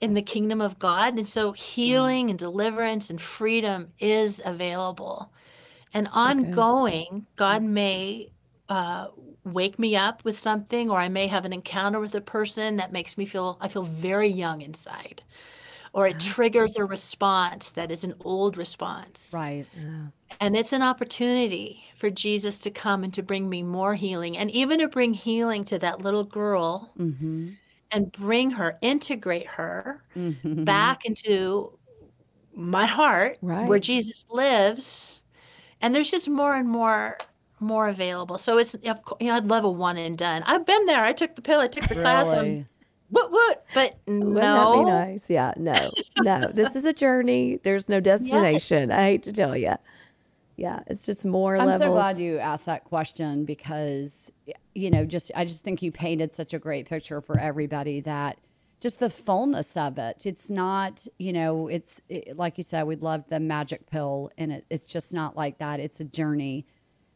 [0.00, 1.18] in the kingdom of God.
[1.18, 5.30] And so healing and deliverance and freedom is available.
[5.92, 6.18] And So good.
[6.18, 8.30] ongoing, God may
[8.70, 9.08] uh,
[9.44, 12.92] wake me up with something, or I may have an encounter with a person that
[12.92, 15.22] makes me feel, I feel very young inside.
[15.92, 19.32] Or it triggers a response that is an old response.
[19.34, 19.66] right.
[20.40, 24.50] And it's an opportunity for Jesus to come and to bring me more healing and
[24.52, 27.50] even to bring healing to that little girl Mm-hmm.
[27.90, 30.62] and bring her, integrate her Mm-hmm.
[30.62, 31.76] back into
[32.54, 33.68] my heart right.
[33.68, 35.22] where Jesus lives.
[35.80, 37.18] And there's just more and more
[37.60, 38.38] more available.
[38.38, 40.42] So it's of course, you know, I'd love a one and done.
[40.46, 41.04] I've been there.
[41.04, 42.66] I took the pill, I took the class, I'm Really?
[43.10, 44.84] what what but Wouldn't that no.
[44.84, 45.28] be nice?
[45.30, 45.52] Yeah.
[45.56, 45.90] No.
[46.22, 46.50] No.
[46.52, 47.58] this is a journey.
[47.62, 48.90] There's no destination.
[48.90, 49.74] I hate to tell you.
[50.56, 50.80] Yeah.
[50.86, 51.80] It's just more I'm levels.
[51.80, 54.32] so glad you asked that question because
[54.74, 58.38] you know, just I just think you painted such a great picture for everybody that
[58.80, 60.24] just the fullness of it.
[60.24, 64.52] It's not, you know, it's it, like you said, we'd love the magic pill, and
[64.52, 65.80] it, it's just not like that.
[65.80, 66.66] It's a journey.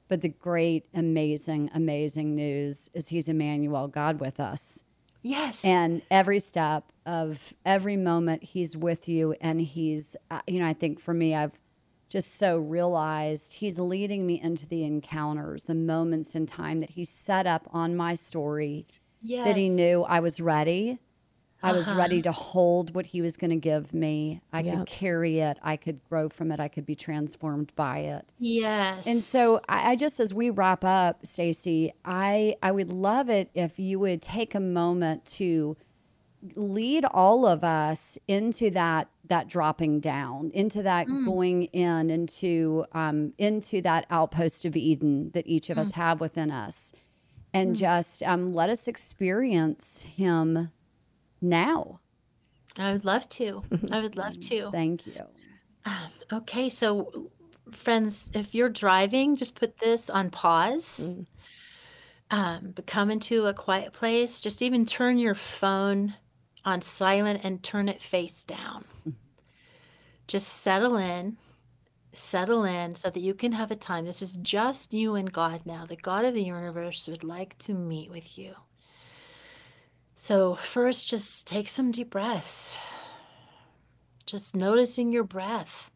[0.08, 4.84] But the great, amazing, amazing news is He's Emmanuel, God with us.
[5.24, 5.64] Yes.
[5.64, 9.34] And every step of every moment, he's with you.
[9.40, 11.58] And he's, uh, you know, I think for me, I've
[12.10, 17.04] just so realized he's leading me into the encounters, the moments in time that he
[17.04, 18.86] set up on my story
[19.22, 19.46] yes.
[19.46, 20.98] that he knew I was ready.
[21.64, 21.98] I was Uh-huh.
[21.98, 24.40] ready to hold what he was going to give me.
[24.52, 24.76] I Yep.
[24.76, 25.58] could carry it.
[25.62, 26.60] I could grow from it.
[26.60, 28.32] I could be transformed by it.
[28.38, 29.06] Yes.
[29.06, 33.50] And so I, I just as we wrap up, Stasi, I I would love it
[33.54, 35.76] if you would take a moment to
[36.54, 43.32] lead all of us into that that dropping down, into that going in, into um,
[43.38, 46.92] into that outpost of Eden that each of us have within us,
[47.54, 50.70] and just um, let us experience Him
[51.44, 52.00] now.
[52.78, 53.62] I would love to.
[53.92, 54.70] I would love to.
[54.72, 55.22] Thank you.
[55.84, 57.30] Um, okay, so
[57.70, 61.08] friends, if you're driving, just put this on pause.
[61.08, 61.26] Mm.
[62.30, 64.40] Um, but come into a quiet place.
[64.40, 66.14] Just even turn your phone
[66.64, 68.84] on silent and turn it face down.
[69.06, 69.14] Mm.
[70.26, 71.36] Just settle in,
[72.12, 74.06] settle in so that you can have a time.
[74.06, 75.84] This is just you and God now.
[75.84, 78.54] The God of the universe would like to meet with you.
[80.16, 82.78] So, first, just take some deep breaths.
[84.26, 85.90] Just noticing your breath.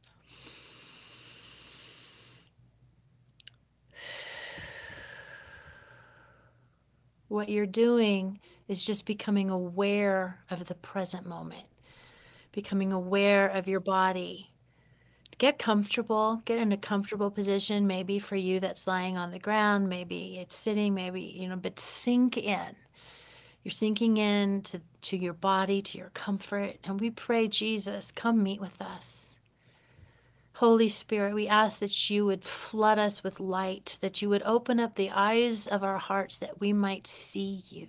[7.28, 11.66] What you're doing is just becoming aware of the present moment,
[12.52, 14.50] becoming aware of your body.
[15.36, 17.86] Get comfortable, get in a comfortable position.
[17.86, 21.78] Maybe for you, that's lying on the ground, maybe it's sitting, maybe, you know, but
[21.78, 22.74] sink in.
[23.68, 26.76] You're sinking in to, to your body, to your comfort.
[26.84, 29.36] And we pray, Jesus, come meet with us.
[30.54, 34.80] Holy Spirit, we ask that you would flood us with light, that you would open
[34.80, 37.88] up the eyes of our hearts that we might see you.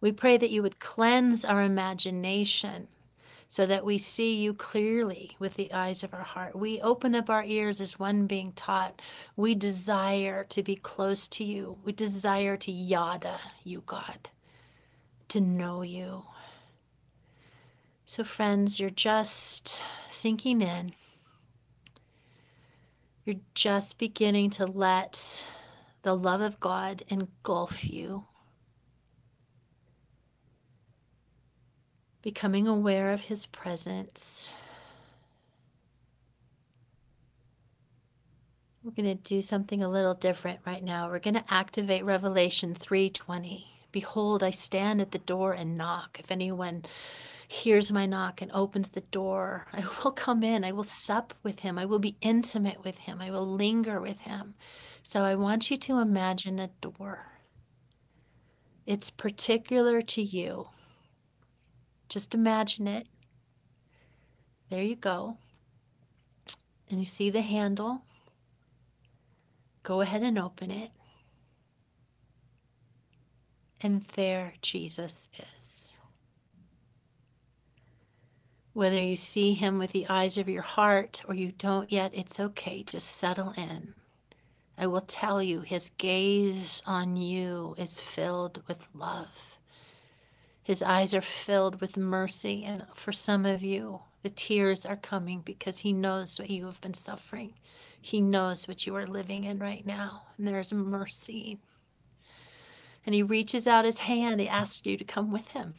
[0.00, 2.88] We pray that you would cleanse our imagination,
[3.46, 6.56] so that we see you clearly with the eyes of our heart.
[6.56, 9.00] We open up our ears as one being taught.
[9.36, 11.78] We desire to be close to you.
[11.84, 14.28] We desire to yada you, God,
[15.30, 16.24] to know you.
[18.06, 20.92] So, friends, you're just sinking in.
[23.24, 25.46] You're just beginning to let
[26.02, 28.24] the love of God engulf you.
[32.22, 34.54] becoming aware of his presence.
[38.82, 41.08] We're going to do something a little different right now.
[41.08, 43.64] We're going to activate Revelation 3:20.
[43.92, 46.18] Behold, I stand at the door and knock.
[46.18, 46.84] If anyone
[47.48, 50.64] hears my knock and opens the door, I will come in.
[50.64, 51.78] I will sup with him.
[51.78, 53.20] I will be intimate with him.
[53.20, 54.54] I will linger with him.
[55.02, 57.26] So I want you to imagine a door.
[58.86, 60.68] It's particular to you.
[62.08, 63.06] Just imagine it.
[64.68, 65.36] There you go.
[66.88, 68.02] And you see the handle.
[69.82, 70.90] Go ahead and open it.
[73.82, 75.92] And there Jesus is.
[78.72, 82.38] Whether you see him with the eyes of your heart or you don't yet, it's
[82.38, 82.82] okay.
[82.82, 83.94] Just settle in.
[84.78, 89.58] I will tell you, his gaze on you is filled with love.
[90.62, 92.64] His eyes are filled with mercy.
[92.64, 96.80] And for some of you, the tears are coming because He knows what you have
[96.80, 97.54] been suffering.
[98.00, 100.22] He knows what you are living in right now.
[100.38, 101.58] And there's mercy.
[103.04, 104.40] And He reaches out His hand.
[104.40, 105.74] He asks you to come with Him.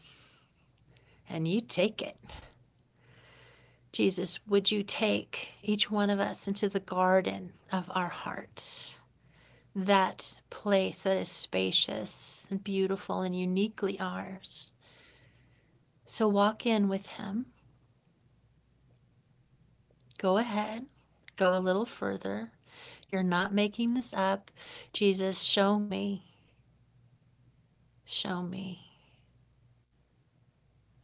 [1.29, 2.17] And you take it.
[3.91, 8.97] Jesus, would you take each one of us into the garden of our hearts?
[9.75, 14.71] that place that is spacious and beautiful and uniquely ours.
[16.05, 17.47] So walk in with Him.
[20.17, 20.85] Go ahead,
[21.35, 22.51] go a little further.
[23.09, 24.51] You're not making this up.
[24.93, 26.30] Jesus, show me.
[28.11, 28.81] Show me.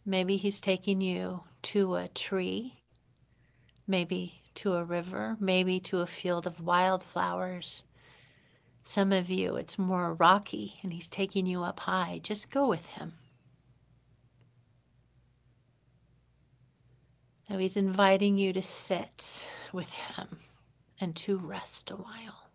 [0.05, 2.81] Maybe He's taking you to a tree,
[3.87, 7.85] maybe to a river, maybe to a field of wildflowers.
[8.83, 12.19] Some of you, it's more rocky and he's taking you up high.
[12.21, 13.13] Just go with him.
[17.49, 20.39] Now he's inviting you to sit with him
[20.99, 22.46] and to rest a while.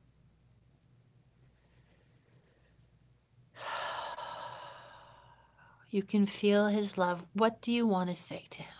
[5.92, 7.26] You can feel his love.
[7.34, 8.72] What do you want to say to him?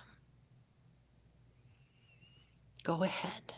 [2.85, 3.53] Go ahead.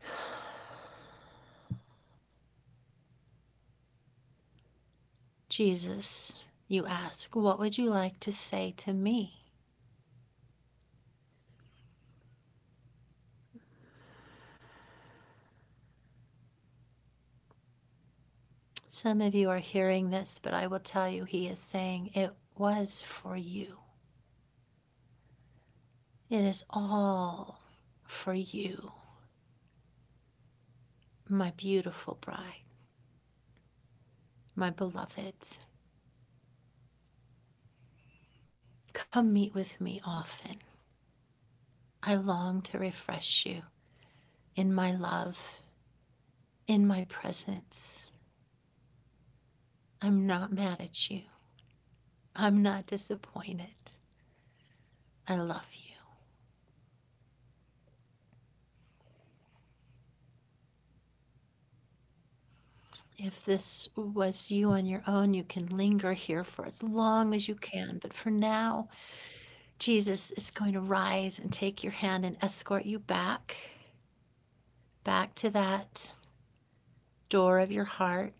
[5.48, 9.45] Jesus, you ask, what would you like to say to me?
[18.86, 22.32] Some of you are hearing this, but I will tell you, he is saying it
[22.56, 23.78] was for you.
[26.30, 27.60] It is all
[28.04, 28.92] for you,
[31.28, 32.66] my beautiful bride
[34.56, 35.34] my beloved.
[38.94, 40.56] Come meet with me often.
[42.02, 43.62] I long to refresh you
[44.54, 45.60] in my love,
[46.66, 48.12] in my presence.
[50.02, 51.22] I'm not mad at you.
[52.34, 53.66] I'm not disappointed.
[55.26, 55.82] I love you.
[63.18, 67.48] If this was you on your own, you can linger here for as long as
[67.48, 67.98] you can.
[68.00, 68.88] But for now,
[69.78, 73.56] Jesus is going to rise and take your hand and escort you back,
[75.02, 76.12] back to that
[77.30, 78.34] door of your heart,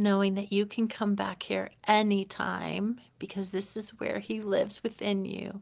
[0.00, 5.24] knowing that you can come back here anytime because this is where He lives within
[5.24, 5.60] you.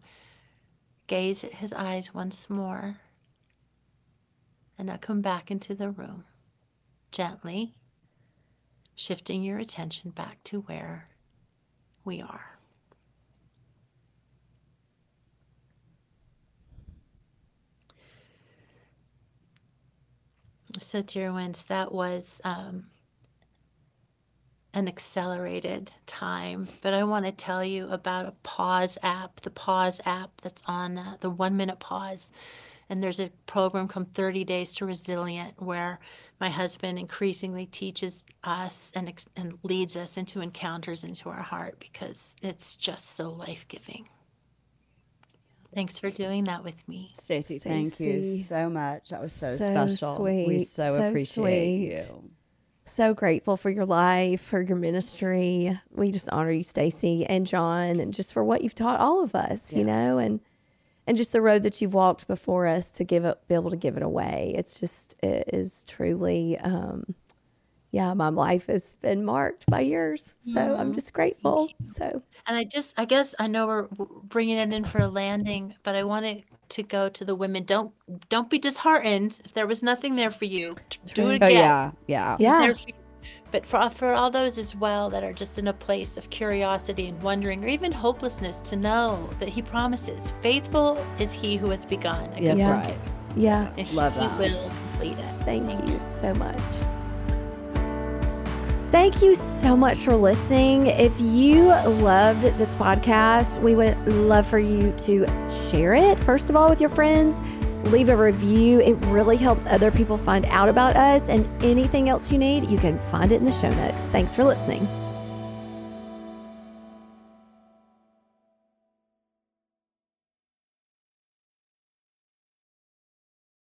[1.07, 2.97] Gaze at His eyes once more
[4.79, 6.25] and now come back into the room
[7.11, 7.75] gently
[8.95, 11.09] shifting your attention back to where
[12.05, 12.59] we are.
[20.79, 22.87] So, dear ones, that was um,
[24.79, 30.01] an accelerated time, but I want to tell you about a pause app, the pause
[30.07, 32.33] app that's on uh, the one minute pause
[32.91, 35.99] And there's a program called 30 Days to Resilient where
[36.41, 41.81] my husband increasingly teaches us and, ex- and leads us into encounters into our heart
[41.81, 44.09] because it's just so life giving.
[45.75, 47.11] Thanks for doing that with me.
[47.15, 49.11] Stasi, thank you so much.
[49.11, 50.23] That was so, So special.
[50.23, 52.21] We so, so appreciate sweet.
[52.23, 52.31] you.
[52.89, 55.79] So grateful for your life, for your ministry.
[55.93, 59.35] We just honor you, Stasi and John, and just for what you've taught all of
[59.35, 60.41] us, you know, and
[61.07, 63.77] and just the road that you've walked before us to give it, be able to
[63.77, 64.55] give it away.
[64.57, 67.15] It's just it is truly, um,
[67.91, 68.15] yeah.
[68.15, 71.71] My life has been marked by yours, so I'm just grateful.
[71.85, 73.89] So And I just, I guess I know we're
[74.25, 76.43] bringing it in for a landing, but I want to
[76.83, 77.65] go to the women.
[77.65, 77.93] Don't,
[78.29, 80.73] don't be disheartened if there was nothing there for you.
[81.15, 81.51] Do it Oh, again.
[81.51, 81.91] yeah.
[82.07, 82.37] Yeah.
[82.39, 82.61] Yeah.
[82.61, 82.95] there for you.
[83.51, 87.09] But for, for all those as well that are just in a place of curiosity
[87.09, 91.85] and wondering or even hopelessness to know that he promises faithful is he who has
[91.85, 92.25] begun.
[92.37, 92.77] a That's Yeah.
[92.77, 92.99] work, right.
[93.37, 94.39] yeah, And Love he that.
[94.39, 95.43] will complete it.
[95.45, 96.59] Thank you so much.
[98.91, 100.87] Thank you so much for listening.
[100.87, 105.27] If you loved this podcast, we would love for you to
[105.71, 107.43] share it, first of all, with your friends.
[107.93, 108.81] Leave a review.
[108.81, 111.29] It really helps other people find out about us.
[111.29, 114.07] And anything else you need, you can find it in the show notes.
[114.07, 114.89] Thanks for listening.